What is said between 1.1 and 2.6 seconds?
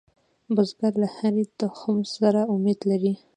هرې تخم سره